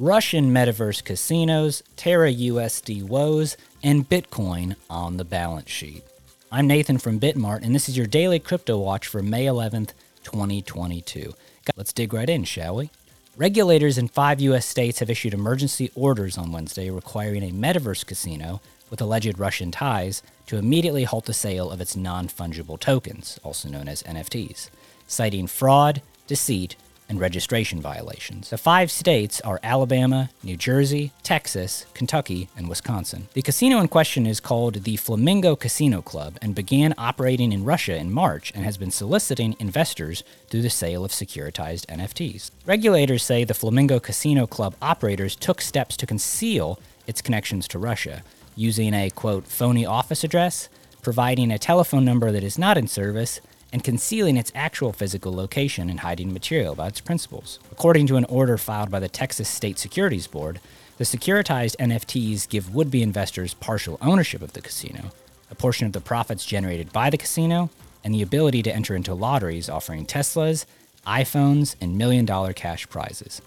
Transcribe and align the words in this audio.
Russian 0.00 0.52
metaverse 0.52 1.02
casinos, 1.02 1.82
Terra 1.96 2.32
USD 2.32 3.02
woes, 3.02 3.56
and 3.82 4.08
Bitcoin 4.08 4.76
on 4.88 5.16
the 5.16 5.24
balance 5.24 5.70
sheet. 5.70 6.04
I'm 6.52 6.68
Nathan 6.68 6.98
from 6.98 7.18
Bitmart, 7.18 7.64
and 7.64 7.74
this 7.74 7.88
is 7.88 7.96
your 7.96 8.06
daily 8.06 8.38
crypto 8.38 8.78
watch 8.78 9.08
for 9.08 9.24
May 9.24 9.46
11th, 9.46 9.90
2022. 10.22 11.34
Let's 11.74 11.92
dig 11.92 12.12
right 12.14 12.30
in, 12.30 12.44
shall 12.44 12.76
we? 12.76 12.90
Regulators 13.36 13.98
in 13.98 14.06
five 14.06 14.40
U.S. 14.42 14.66
states 14.66 15.00
have 15.00 15.10
issued 15.10 15.34
emergency 15.34 15.90
orders 15.96 16.38
on 16.38 16.52
Wednesday 16.52 16.90
requiring 16.90 17.42
a 17.42 17.50
metaverse 17.50 18.06
casino 18.06 18.60
with 18.90 19.00
alleged 19.00 19.36
Russian 19.36 19.72
ties 19.72 20.22
to 20.46 20.58
immediately 20.58 21.04
halt 21.04 21.24
the 21.24 21.34
sale 21.34 21.72
of 21.72 21.80
its 21.80 21.96
non 21.96 22.28
fungible 22.28 22.78
tokens, 22.78 23.40
also 23.42 23.68
known 23.68 23.88
as 23.88 24.04
NFTs, 24.04 24.70
citing 25.08 25.48
fraud, 25.48 26.02
deceit, 26.28 26.76
and 27.08 27.20
registration 27.20 27.80
violations. 27.80 28.50
The 28.50 28.58
five 28.58 28.90
states 28.90 29.40
are 29.40 29.60
Alabama, 29.62 30.30
New 30.42 30.56
Jersey, 30.56 31.12
Texas, 31.22 31.86
Kentucky, 31.94 32.48
and 32.56 32.68
Wisconsin. 32.68 33.28
The 33.32 33.42
casino 33.42 33.78
in 33.78 33.88
question 33.88 34.26
is 34.26 34.40
called 34.40 34.84
the 34.84 34.96
Flamingo 34.96 35.56
Casino 35.56 36.02
Club 36.02 36.38
and 36.42 36.54
began 36.54 36.94
operating 36.98 37.52
in 37.52 37.64
Russia 37.64 37.96
in 37.96 38.12
March 38.12 38.52
and 38.54 38.64
has 38.64 38.76
been 38.76 38.90
soliciting 38.90 39.56
investors 39.58 40.22
through 40.48 40.62
the 40.62 40.70
sale 40.70 41.04
of 41.04 41.10
securitized 41.10 41.86
NFTs. 41.86 42.50
Regulators 42.66 43.22
say 43.22 43.44
the 43.44 43.54
Flamingo 43.54 43.98
Casino 43.98 44.46
Club 44.46 44.74
operators 44.82 45.34
took 45.34 45.60
steps 45.60 45.96
to 45.96 46.06
conceal 46.06 46.78
its 47.06 47.22
connections 47.22 47.66
to 47.68 47.78
Russia, 47.78 48.22
using 48.54 48.92
a 48.92 49.10
quote 49.10 49.46
phony 49.46 49.86
office 49.86 50.24
address, 50.24 50.68
providing 51.00 51.50
a 51.50 51.58
telephone 51.58 52.04
number 52.04 52.30
that 52.30 52.44
is 52.44 52.58
not 52.58 52.76
in 52.76 52.86
service, 52.86 53.40
and 53.72 53.84
concealing 53.84 54.36
its 54.36 54.52
actual 54.54 54.92
physical 54.92 55.34
location 55.34 55.90
and 55.90 56.00
hiding 56.00 56.32
material 56.32 56.72
about 56.72 56.88
its 56.88 57.00
principals. 57.00 57.58
According 57.70 58.06
to 58.08 58.16
an 58.16 58.24
order 58.24 58.56
filed 58.56 58.90
by 58.90 59.00
the 59.00 59.08
Texas 59.08 59.48
State 59.48 59.78
Securities 59.78 60.26
Board, 60.26 60.60
the 60.96 61.04
securitized 61.04 61.76
NFTs 61.76 62.48
give 62.48 62.74
would 62.74 62.90
be 62.90 63.02
investors 63.02 63.54
partial 63.54 63.98
ownership 64.00 64.42
of 64.42 64.52
the 64.52 64.62
casino, 64.62 65.12
a 65.50 65.54
portion 65.54 65.86
of 65.86 65.92
the 65.92 66.00
profits 66.00 66.44
generated 66.44 66.92
by 66.92 67.10
the 67.10 67.18
casino, 67.18 67.70
and 68.02 68.14
the 68.14 68.22
ability 68.22 68.62
to 68.62 68.74
enter 68.74 68.94
into 68.94 69.14
lotteries 69.14 69.68
offering 69.68 70.06
Teslas, 70.06 70.64
iPhones, 71.06 71.74
and 71.80 71.98
million 71.98 72.24
dollar 72.24 72.52
cash 72.52 72.88
prizes. 72.88 73.42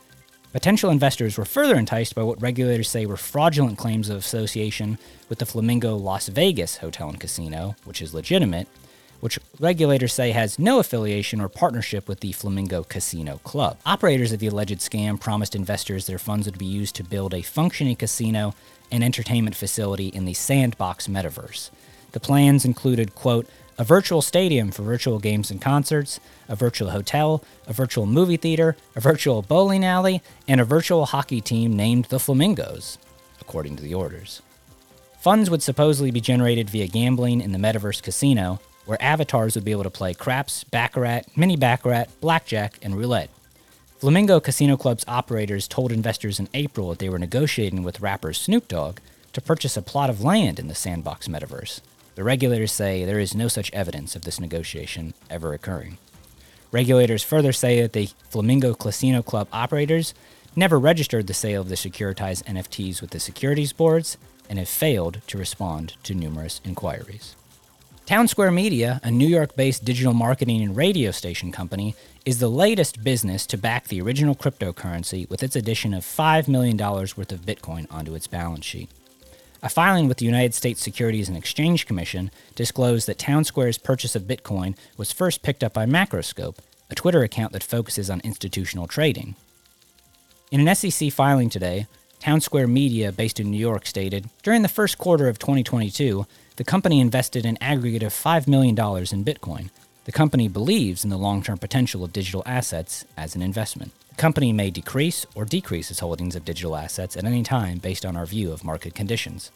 Potential 0.52 0.89
investors 0.89 1.38
were 1.38 1.45
further 1.45 1.75
enticed 1.75 2.14
by 2.14 2.23
what 2.23 2.42
regulators 2.42 2.89
say 2.89 3.05
were 3.05 3.16
fraudulent 3.16 3.77
claims 3.77 4.09
of 4.09 4.17
association 4.17 4.97
with 5.30 5.39
the 5.39 5.45
Flamingo 5.45 5.95
Las 5.95 6.27
Vegas 6.27 6.77
Hotel 6.77 7.08
and 7.08 7.19
Casino, 7.19 7.75
which 7.86 8.02
is 8.02 8.14
legitimate, 8.14 8.67
which 9.22 9.39
regulators 9.59 10.14
say 10.14 10.31
has 10.31 10.59
no 10.59 10.80
affiliation 10.80 11.39
or 11.39 11.47
partnership 11.47 12.08
with 12.08 12.19
the 12.19 12.33
Flamingo 12.33 12.83
Casino 12.83 13.38
Club. 13.45 13.77
Operators 13.86 14.33
of 14.33 14.39
the 14.39 14.47
alleged 14.47 14.80
scam 14.80 15.17
promised 15.19 15.55
investors 15.55 16.05
their 16.05 16.19
funds 16.19 16.45
would 16.45 16.58
be 16.58 16.66
used 16.66 16.95
to 16.95 17.03
build 17.03 17.33
a 17.33 17.42
functioning 17.42 17.95
casino 17.95 18.53
and 18.92 19.03
entertainment 19.03 19.55
facility 19.55 20.08
in 20.08 20.25
the 20.25 20.33
Sandbox 20.33 21.08
metaverse. 21.08 21.69
The 22.11 22.19
plans 22.19 22.66
included, 22.66 23.16
quote, 23.16 23.47
a 23.77 23.83
virtual 23.83 24.22
stadium 24.22 24.69
for 24.69 24.83
virtual 24.83 25.17
games 25.17 25.49
and 25.49 25.61
concerts, 25.61 26.19
a 26.49 26.55
virtual 26.55 26.89
hotel, 26.89 27.44
a 27.67 27.73
virtual 27.73 28.05
movie 28.05 28.38
theater, 28.38 28.75
a 28.95 28.99
virtual 28.99 29.42
bowling 29.42 29.86
alley, 29.86 30.22
and 30.47 30.59
a 30.59 30.66
virtual 30.66 31.05
hockey 31.05 31.42
team 31.42 31.75
named 31.75 32.05
the 32.05 32.19
Flamingos, 32.19 32.97
according 33.39 33.77
to 33.77 33.83
the 33.83 33.94
orders. 33.94 34.42
Funds 35.19 35.49
would 35.49 35.64
supposedly 35.64 36.11
be 36.11 36.19
generated 36.19 36.69
via 36.69 36.88
gambling 36.88 37.42
in 37.42 37.53
the 37.53 37.58
metaverse 37.58 38.03
casino, 38.03 38.59
where 38.92 39.02
avatars 39.02 39.56
would 39.56 39.64
be 39.64 39.72
able 39.72 39.86
to 39.86 39.89
play 39.89 40.14
craps, 40.14 40.66
baccarat, 40.66 41.22
mini 41.34 41.56
baccarat, 41.56 42.08
blackjack, 42.20 42.78
and 42.81 42.98
roulette. 42.98 43.30
Flamingo 44.00 44.42
Casino 44.42 44.75
Club's 44.75 45.06
operators 45.08 45.66
told 45.66 45.94
investors 45.94 46.42
in 46.42 46.50
April 46.53 46.89
that 46.89 47.00
they 47.00 47.08
were 47.08 47.17
negotiating 47.17 47.83
with 47.83 48.02
rapper 48.02 48.33
Snoop 48.33 48.67
Dogg 48.67 48.98
to 49.31 49.39
purchase 49.39 49.78
a 49.78 49.81
plot 49.81 50.09
of 50.09 50.22
land 50.22 50.59
in 50.59 50.67
the 50.67 50.75
Sandbox 50.75 51.30
metaverse. 51.30 51.80
The 52.15 52.26
regulators 52.26 52.73
say 52.73 53.05
there 53.05 53.17
is 53.17 53.33
no 53.33 53.48
such 53.48 53.71
evidence 53.71 54.14
of 54.14 54.23
this 54.23 54.42
negotiation 54.42 55.14
ever 55.30 55.54
occurring. 55.54 55.98
Regulators 56.73 57.23
further 57.23 57.54
say 57.54 57.82
that 57.82 57.94
the 57.94 58.10
Flamingo 58.30 58.73
Casino 58.73 59.21
Club 59.21 59.48
operators 59.54 60.14
never 60.54 60.77
registered 60.77 61.27
the 61.27 61.33
sale 61.33 61.61
of 61.61 61.70
the 61.70 61.76
securitized 61.76 62.44
NFTs 62.44 62.99
with 62.99 63.11
the 63.11 63.21
securities 63.21 63.71
boards 63.71 64.17
and 64.49 64.60
have 64.60 64.67
failed 64.67 65.21
to 65.27 65.38
respond 65.38 65.94
to 66.04 66.14
numerous 66.14 66.60
inquiries. 66.65 67.38
Townsquare 68.11 68.54
Media, 68.54 68.99
a 69.05 69.10
New 69.10 69.26
York 69.26 69.55
based 69.55 69.86
digital 69.86 70.14
marketing 70.14 70.61
and 70.61 70.76
radio 70.76 71.11
station 71.11 71.49
company, 71.49 71.95
is 72.26 72.39
the 72.39 72.49
latest 72.49 73.05
business 73.05 73.45
to 73.45 73.58
back 73.58 73.88
the 73.88 74.02
original 74.02 74.36
cryptocurrency 74.36 75.30
with 75.30 75.42
its 75.42 75.55
addition 75.55 75.94
of 75.94 76.04
$5 76.04 76.50
million 76.50 76.76
worth 76.76 77.32
of 77.32 77.45
Bitcoin 77.45 77.88
onto 77.89 78.14
its 78.14 78.27
balance 78.27 78.66
sheet. 78.66 78.89
A 79.64 79.70
filing 79.70 80.10
with 80.10 80.17
the 80.17 80.26
United 80.26 80.54
States 80.54 80.82
Securities 80.82 81.30
and 81.30 81.38
Exchange 81.38 81.86
Commission 81.86 82.32
disclosed 82.54 83.08
that 83.08 83.17
Townsquare's 83.17 83.77
purchase 83.77 84.14
of 84.14 84.23
Bitcoin 84.23 84.76
was 84.98 85.14
first 85.14 85.42
picked 85.42 85.64
up 85.64 85.71
by 85.71 85.86
Macroscope, 85.86 86.58
a 86.89 86.95
Twitter 86.95 87.23
account 87.23 87.54
that 87.54 87.64
focuses 87.64 88.10
on 88.10 88.20
institutional 88.26 88.88
trading. 88.88 89.36
In 90.52 90.67
an 90.67 90.76
SEC 90.76 91.14
filing 91.14 91.50
today, 91.50 91.88
Townsquare 92.21 92.70
Media, 92.70 93.14
based 93.14 93.39
in 93.39 93.50
New 93.50 93.58
York, 93.58 93.86
stated 93.86 94.30
During 94.44 94.64
the 94.64 94.67
first 94.67 94.98
quarter 94.98 95.30
of 95.30 95.39
2022, 95.39 96.27
the 96.58 96.64
company 96.64 97.00
invested 97.00 97.45
an 97.45 97.58
aggregate 97.62 98.04
of 98.04 98.14
$5 98.14 98.48
million 98.48 98.72
in 98.72 99.26
Bitcoin. 99.26 99.70
The 100.04 100.12
company 100.12 100.48
believes 100.48 101.04
in 101.04 101.10
the 101.10 101.17
long 101.17 101.42
term 101.42 101.58
potential 101.58 102.04
of 102.04 102.12
digital 102.12 102.44
assets 102.45 103.06
as 103.16 103.36
an 103.36 103.42
investment. 103.42 103.94
The 104.10 104.16
company 104.16 104.52
may 104.52 104.70
decrease 104.70 105.26
or 105.34 105.45
decrease 105.45 105.89
its 105.89 106.02
holdings 106.02 106.36
of 106.36 106.44
digital 106.44 106.76
assets 106.76 107.16
at 107.16 107.23
any 107.23 107.44
time 107.44 107.78
based 107.78 108.06
on 108.06 108.17
our 108.17 108.26
view 108.26 108.52
of 108.52 108.64
market 108.64 108.94
conditions. 108.94 109.52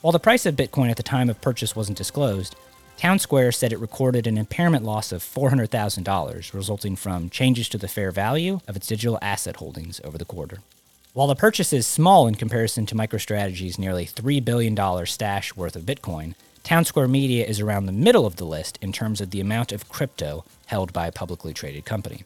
While 0.00 0.12
the 0.12 0.18
price 0.18 0.46
of 0.46 0.56
Bitcoin 0.56 0.90
at 0.90 0.96
the 0.96 1.02
time 1.02 1.30
of 1.30 1.40
purchase 1.40 1.76
wasn't 1.76 1.98
disclosed, 1.98 2.56
Townsquare 2.98 3.54
said 3.54 3.72
it 3.72 3.78
recorded 3.78 4.26
an 4.26 4.38
impairment 4.38 4.84
loss 4.84 5.12
of 5.12 5.22
$400,000 5.22 6.54
resulting 6.54 6.96
from 6.96 7.30
changes 7.30 7.68
to 7.68 7.78
the 7.78 7.88
fair 7.88 8.10
value 8.10 8.60
of 8.66 8.74
its 8.74 8.86
digital 8.86 9.18
asset 9.22 9.56
holdings 9.56 10.00
over 10.02 10.18
the 10.18 10.24
quarter. 10.24 10.58
While 11.16 11.28
the 11.28 11.34
purchase 11.34 11.72
is 11.72 11.86
small 11.86 12.26
in 12.26 12.34
comparison 12.34 12.84
to 12.84 12.94
MicroStrategy's 12.94 13.78
nearly 13.78 14.04
$3 14.04 14.44
billion 14.44 14.76
stash 15.06 15.56
worth 15.56 15.74
of 15.74 15.84
Bitcoin, 15.84 16.34
Townsquare 16.62 17.08
Media 17.08 17.46
is 17.46 17.58
around 17.58 17.86
the 17.86 17.92
middle 17.92 18.26
of 18.26 18.36
the 18.36 18.44
list 18.44 18.78
in 18.82 18.92
terms 18.92 19.22
of 19.22 19.30
the 19.30 19.40
amount 19.40 19.72
of 19.72 19.88
crypto 19.88 20.44
held 20.66 20.92
by 20.92 21.06
a 21.06 21.12
publicly 21.12 21.54
traded 21.54 21.86
company. 21.86 22.24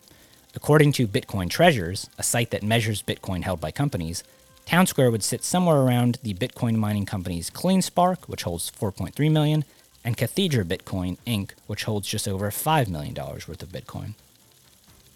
According 0.57 0.91
to 0.95 1.07
Bitcoin 1.07 1.49
Treasures, 1.49 2.11
a 2.19 2.25
site 2.25 2.51
that 2.51 2.65
measures 2.65 3.01
Bitcoin 3.01 3.45
held 3.45 3.61
by 3.61 3.71
companies, 3.71 4.25
Townsquare 4.67 5.13
would 5.13 5.23
sit 5.23 5.45
somewhere 5.45 5.83
around 5.83 6.19
the 6.25 6.35
Bitcoin 6.35 6.75
mining 6.75 7.07
companies 7.07 7.49
CleanSpark, 7.49 8.27
which 8.27 8.43
holds 8.43 8.73
4.3 8.73 9.31
million, 9.31 9.65
and 10.03 10.17
Cathedra 10.17 10.65
Bitcoin 10.65 11.17
Inc., 11.25 11.53
which 11.69 11.85
holds 11.85 12.09
just 12.09 12.27
over 12.27 12.51
$5 12.51 12.89
million 12.89 13.15
worth 13.15 13.63
of 13.63 13.69
Bitcoin. 13.69 14.15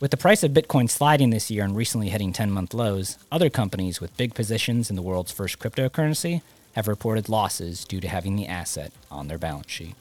With 0.01 0.11
the 0.11 0.17
price 0.17 0.43
of 0.43 0.51
Bitcoin 0.51 0.91
sliding 0.91 1.31
this 1.31 1.53
year 1.53 1.63
and 1.65 1.77
recently 1.77 2.09
hitting 2.09 2.33
10 2.33 2.51
month 2.51 2.75
lows, 2.75 3.17
other 3.31 3.49
companies 3.49 4.01
with 4.01 4.17
big 4.17 4.35
positions 4.35 4.91
in 4.91 4.97
the 4.97 5.03
world's 5.03 5.31
first 5.31 5.61
cryptocurrency 5.61 6.43
have 6.73 6.89
reported 6.89 7.29
losses 7.29 7.85
due 7.85 8.01
to 8.01 8.09
having 8.09 8.35
the 8.35 8.49
asset 8.49 8.93
on 9.09 9.29
their 9.29 9.39
balance 9.39 9.71
sheet. 9.71 9.95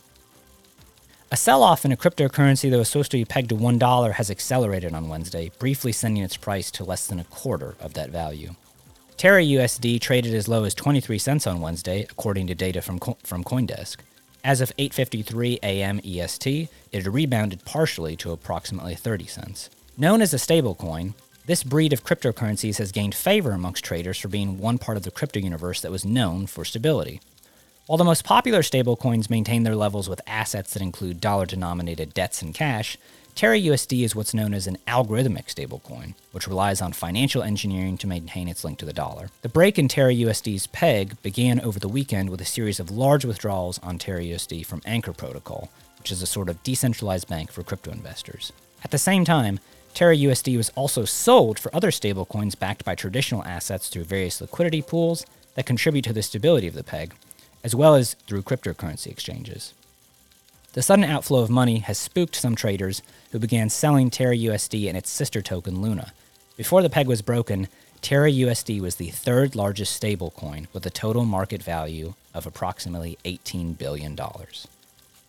A 1.32 1.38
sell 1.38 1.62
off 1.62 1.86
in 1.86 1.92
a 1.92 1.98
cryptocurrency 1.98 2.72
that 2.72 2.78
was 2.78 2.90
supposed 2.90 3.12
to 3.12 3.18
be 3.18 3.26
pegged 3.26 3.50
to 3.50 3.56
$1 3.56 4.14
has 4.14 4.32
accelerated 4.32 4.96
on 4.96 5.10
Wednesday, 5.10 5.52
briefly 5.60 5.92
sending 5.92 6.24
its 6.24 6.38
price 6.38 6.72
to 6.72 6.84
less 6.84 7.06
than 7.06 7.20
a 7.20 7.26
quarter 7.26 7.76
of 7.80 7.94
that 7.94 8.10
value. 8.10 8.56
Terra 9.16 9.44
USD 9.44 10.02
traded 10.02 10.34
as 10.34 10.48
low 10.48 10.64
as 10.64 10.74
23 10.74 11.20
cents 11.20 11.46
on 11.46 11.62
Wednesday, 11.62 12.02
according 12.10 12.48
to 12.48 12.56
data 12.56 12.82
from, 12.82 12.98
Co- 12.98 13.18
from 13.24 13.44
Coindesk. 13.44 13.98
As 14.44 14.60
of 14.60 14.76
8:53 14.78 15.60
a.m. 15.64 16.02
EST, 16.04 16.68
it 16.92 17.04
had 17.04 17.14
rebounded 17.14 17.64
partially 17.64 18.16
to 18.18 18.32
approximately 18.32 18.96
30 18.96 19.28
cents. 19.28 19.70
Known 19.96 20.24
as 20.24 20.34
a 20.34 20.38
stablecoin, 20.38 21.14
this 21.46 21.64
breed 21.64 21.94
of 21.94 22.04
cryptocurrencies 22.04 22.80
has 22.80 22.92
gained 22.92 23.14
favor 23.14 23.52
amongst 23.52 23.86
traders 23.86 24.18
for 24.18 24.28
being 24.28 24.58
one 24.58 24.80
part 24.80 24.98
of 24.98 25.04
the 25.04 25.12
crypto 25.12 25.40
universe 25.40 25.82
that 25.82 25.92
was 25.92 26.04
known 26.04 26.48
for 26.48 26.66
stability. 26.66 27.22
While 27.86 28.00
the 28.00 28.04
most 28.04 28.24
popular 28.24 28.64
stablecoins 28.64 29.30
maintain 29.30 29.62
their 29.62 29.76
levels 29.76 30.10
with 30.10 30.20
assets 30.26 30.74
that 30.74 30.82
include 30.82 31.22
dollar 31.22 31.46
denominated 31.46 32.16
debts 32.16 32.42
and 32.42 32.56
cash, 32.56 32.98
Terra 33.36 33.60
USD 33.60 34.04
is 34.04 34.16
what's 34.16 34.34
known 34.34 34.56
as 34.56 34.66
an 34.66 34.80
algorithmic 34.88 35.46
stablecoin, 35.46 36.16
which 36.32 36.48
relies 36.48 36.82
on 36.82 36.92
financial 36.92 37.44
engineering 37.44 37.96
to 38.00 38.08
maintain 38.08 38.48
its 38.48 38.64
link 38.64 38.80
to 38.80 38.86
the 38.86 38.94
dollar. 38.94 39.30
The 39.44 39.50
break 39.50 39.78
in 39.78 39.88
Terra 39.88 40.14
USD's 40.14 40.66
peg 40.66 41.22
began 41.22 41.60
over 41.60 41.78
the 41.78 41.88
weekend 41.88 42.32
with 42.32 42.42
a 42.42 42.46
series 42.46 42.80
of 42.80 42.90
large 42.90 43.26
withdrawals 43.26 43.78
on 43.84 44.00
Terra 44.00 44.22
USD 44.22 44.66
from 44.66 44.82
Anchor 44.86 45.14
Protocol, 45.14 45.70
which 46.00 46.12
is 46.12 46.24
a 46.24 46.28
sort 46.28 46.50
of 46.50 46.64
decentralized 46.64 47.28
bank 47.28 47.52
for 47.52 47.62
crypto 47.62 47.92
investors. 47.92 48.52
At 48.84 48.90
the 48.90 48.98
same 48.98 49.24
time, 49.24 49.60
Terra 49.94 50.16
USD 50.16 50.58
was 50.58 50.70
also 50.76 51.06
sold 51.06 51.60
for 51.60 51.74
other 51.76 51.92
stablecoins 51.92 52.58
backed 52.58 52.84
by 52.84 52.96
traditional 52.96 53.44
assets 53.44 53.90
through 53.90 54.06
various 54.06 54.42
liquidity 54.42 54.82
pools 54.82 55.26
that 55.56 55.66
contribute 55.66 56.04
to 56.06 56.14
the 56.14 56.24
stability 56.24 56.68
of 56.68 56.74
the 56.74 56.84
peg, 56.84 57.14
as 57.64 57.76
well 57.76 57.96
as 57.96 58.16
through 58.28 58.42
cryptocurrency 58.42 59.08
exchanges. 59.08 59.74
The 60.74 60.82
sudden 60.82 61.06
outflow 61.06 61.42
of 61.42 61.52
money 61.52 61.80
has 61.80 62.00
spooked 62.00 62.36
some 62.36 62.56
traders 62.56 63.04
who 63.32 63.38
began 63.38 63.70
selling 63.70 64.10
Terra 64.10 64.36
USD 64.36 64.88
and 64.88 64.98
its 64.98 65.12
sister 65.12 65.42
token 65.42 65.82
Luna, 65.82 66.14
Before 66.58 66.82
the 66.82 66.90
peg 66.90 67.08
was 67.08 67.22
broken, 67.22 67.68
Terra 68.02 68.30
USD 68.30 68.82
was 68.82 68.96
the 68.96 69.10
third 69.10 69.56
largest 69.56 70.00
stablecoin 70.00 70.68
with 70.74 70.86
a 70.86 70.90
total 70.90 71.26
market 71.26 71.64
value 71.64 72.16
of 72.34 72.46
approximately 72.46 73.18
$18 73.24 73.78
billion. 73.78 74.18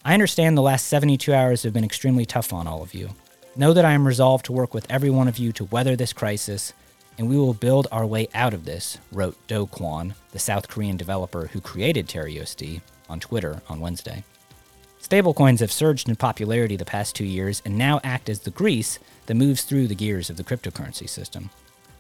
I 0.05 0.13
understand 0.13 0.57
the 0.57 0.63
last 0.63 0.87
72 0.87 1.33
hours 1.33 1.63
have 1.63 1.73
been 1.73 1.85
extremely 1.85 2.27
tough 2.27 2.53
on 2.53 2.67
all 2.67 2.83
of 2.83 2.93
you. 2.93 3.11
Know 3.57 3.73
that 3.73 3.85
I 3.85 3.93
am 3.93 4.05
resolved 4.05 4.47
to 4.47 4.53
work 4.53 4.75
with 4.75 4.91
every 4.91 5.11
one 5.11 5.29
of 5.29 5.39
you 5.39 5.53
to 5.53 5.67
weather 5.67 5.95
this 5.95 6.13
crisis, 6.13 6.73
and 7.17 7.29
we 7.29 7.37
will 7.37 7.55
build 7.55 7.87
our 7.93 8.05
way 8.05 8.27
out 8.35 8.53
of 8.53 8.65
this, 8.65 8.99
wrote 9.13 9.37
Do 9.47 9.67
Kwon, 9.67 10.15
the 10.33 10.41
South 10.41 10.67
Korean 10.67 10.97
developer 10.97 11.47
who 11.47 11.61
created 11.61 12.09
Terra 12.09 12.31
USD, 12.31 12.81
on 13.09 13.21
Twitter 13.21 13.63
on 13.69 13.79
Wednesday. 13.79 14.25
Stablecoins 15.01 15.61
have 15.61 15.71
surged 15.71 16.09
in 16.09 16.17
popularity 16.17 16.75
the 16.75 16.85
past 16.85 17.15
two 17.15 17.25
years 17.25 17.63
and 17.65 17.79
now 17.79 18.01
act 18.03 18.29
as 18.29 18.41
the 18.41 18.51
grease 18.51 18.99
that 19.27 19.35
moves 19.35 19.63
through 19.63 19.87
the 19.87 19.95
gears 19.95 20.31
of 20.31 20.37
the 20.37 20.45
cryptocurrency 20.45 21.09
system. 21.09 21.51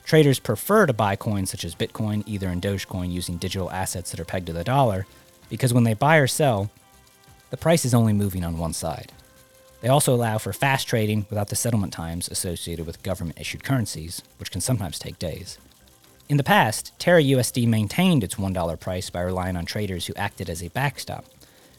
Traders 0.04 0.40
prefer 0.40 0.86
to 0.86 0.92
buy 0.92 1.14
coins 1.14 1.50
such 1.50 1.64
as 1.64 1.76
Bitcoin, 1.76 2.26
Ether, 2.26 2.48
and 2.48 2.60
Dogecoin 2.60 3.12
using 3.12 3.36
digital 3.36 3.70
assets 3.70 4.10
that 4.10 4.18
are 4.18 4.24
pegged 4.24 4.46
to 4.46 4.52
the 4.52 4.64
dollar 4.64 5.06
because 5.50 5.72
when 5.72 5.84
they 5.84 5.94
buy 5.94 6.16
or 6.16 6.26
sell, 6.26 6.70
the 7.50 7.56
price 7.56 7.84
is 7.84 7.94
only 7.94 8.12
moving 8.12 8.42
on 8.42 8.58
one 8.58 8.72
side. 8.72 9.12
They 9.84 9.90
also 9.90 10.14
allow 10.14 10.38
for 10.38 10.54
fast 10.54 10.88
trading 10.88 11.26
without 11.28 11.48
the 11.48 11.56
settlement 11.56 11.92
times 11.92 12.30
associated 12.30 12.86
with 12.86 13.02
government 13.02 13.38
issued 13.38 13.62
currencies, 13.62 14.22
which 14.38 14.50
can 14.50 14.62
sometimes 14.62 14.98
take 14.98 15.18
days. 15.18 15.58
In 16.26 16.38
the 16.38 16.42
past, 16.42 16.98
Terra 16.98 17.20
USD 17.22 17.68
maintained 17.68 18.24
its 18.24 18.36
$1 18.36 18.80
price 18.80 19.10
by 19.10 19.20
relying 19.20 19.56
on 19.58 19.66
traders 19.66 20.06
who 20.06 20.14
acted 20.14 20.48
as 20.48 20.62
a 20.62 20.70
backstop. 20.70 21.26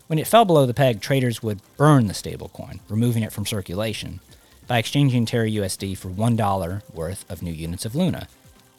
When 0.05 0.19
it 0.19 0.27
fell 0.27 0.45
below 0.45 0.67
the 0.67 0.73
peg, 0.75 1.01
traders 1.01 1.41
would 1.41 1.61
burn 1.77 2.05
the 2.05 2.13
stablecoin, 2.13 2.79
removing 2.89 3.23
it 3.23 3.33
from 3.33 3.47
circulation, 3.47 4.19
by 4.67 4.77
exchanging 4.77 5.25
Terra 5.25 5.49
USD 5.49 5.97
for 5.97 6.09
$1 6.09 6.93
worth 6.93 7.25
of 7.27 7.41
new 7.41 7.51
units 7.51 7.85
of 7.85 7.95
Luna. 7.95 8.27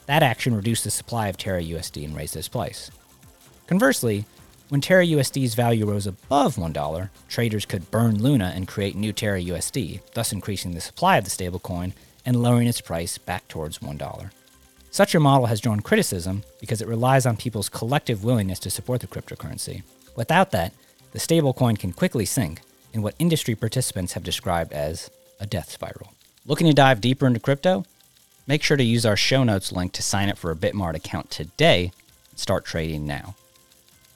That 0.07 0.23
action 0.23 0.55
reduced 0.55 0.85
the 0.85 0.91
supply 0.93 1.27
of 1.27 1.37
Terra 1.37 1.65
USD 1.65 2.05
and 2.05 2.15
raised 2.15 2.37
its 2.37 2.47
price. 2.47 2.93
Conversely, 3.67 4.25
when 4.69 4.81
Terra 4.81 5.07
USD's 5.07 5.55
value 5.55 5.87
rose 5.87 6.07
above 6.07 6.57
$1, 6.57 7.09
traders 7.29 7.65
could 7.65 7.91
burn 7.91 8.21
Luna 8.21 8.53
and 8.55 8.67
create 8.67 8.97
new 8.97 9.13
Terra 9.13 9.41
USD, 9.41 10.01
thus 10.15 10.33
increasing 10.33 10.75
the 10.75 10.81
supply 10.81 11.17
of 11.17 11.25
the 11.25 11.31
stablecoin 11.31 11.93
and 12.25 12.43
lowering 12.43 12.67
its 12.67 12.81
price 12.81 13.17
back 13.17 13.47
towards 13.47 13.79
$1. 13.79 14.31
Such 14.91 15.15
a 15.15 15.21
model 15.21 15.47
has 15.47 15.61
drawn 15.61 15.81
criticism 15.81 16.43
because 16.59 16.83
it 16.83 16.89
relies 16.89 17.27
on 17.27 17.37
people's 17.37 17.69
collective 17.69 18.25
willingness 18.25 18.59
to 18.61 18.71
support 18.71 19.01
the 19.01 19.07
cryptocurrency. 19.07 19.83
Without 20.17 20.51
that, 20.51 20.73
the 21.13 21.19
stablecoin 21.19 21.79
can 21.79 21.93
quickly 21.93 22.25
sink 22.25 22.61
in 22.93 23.03
what 23.03 23.15
industry 23.19 23.55
participants 23.55 24.15
have 24.15 24.25
described 24.25 24.73
as 24.73 25.11
a 25.39 25.47
death 25.47 25.71
spiral. 25.71 26.13
Looking 26.45 26.67
to 26.67 26.73
dive 26.73 27.01
deeper 27.01 27.27
into 27.27 27.41
crypto? 27.41 27.85
Make 28.47 28.63
sure 28.63 28.77
to 28.77 28.85
use 28.85 29.07
our 29.07 29.17
show 29.17 29.45
notes 29.45 29.71
link 29.71 29.93
to 29.93 30.03
sign 30.03 30.29
up 30.29 30.39
for 30.39 30.51
a 30.51 30.57
Bitmart 30.57 30.95
account 30.95 31.31
today 31.31 31.93
and 32.31 32.39
start 32.39 32.65
trading 32.65 33.07
now. 33.07 33.37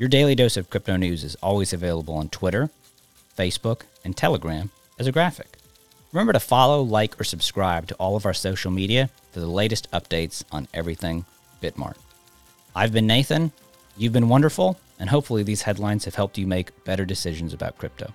Your 0.01 0.09
daily 0.09 0.35
dose 0.35 0.57
of 0.57 0.71
crypto 0.71 0.97
news 0.97 1.25
is 1.25 1.35
always 1.43 1.75
available 1.75 2.15
on 2.15 2.31
Twitter, 2.31 2.71
Facebook, 3.37 3.83
and 4.03 4.17
Telegram 4.17 4.71
as 4.99 5.07
a 5.07 5.13
graphic. 5.13 5.59
Remember 6.11 6.33
to 6.33 6.41
follow, 6.41 6.81
like, 6.81 7.21
or 7.21 7.25
subscribe 7.25 7.87
to 7.89 7.95
all 7.97 8.17
of 8.17 8.25
our 8.25 8.33
social 8.33 8.71
media 8.71 9.11
for 9.31 9.41
the 9.41 9.47
latest 9.47 9.91
updates 9.91 10.43
on 10.51 10.69
everything 10.73 11.27
Bitmart. 11.63 11.97
I've 12.75 12.95
been 12.95 13.07
Nathan, 13.07 13.53
you've 13.99 14.15
been 14.15 14.31
wonderful, 14.31 14.81
and 14.99 15.11
hopefully 15.11 15.43
these 15.43 15.61
headlines 15.61 16.07
have 16.07 16.15
helped 16.15 16.39
you 16.39 16.47
make 16.47 16.83
better 16.85 17.05
decisions 17.05 17.53
about 17.53 17.77
crypto. 17.77 18.15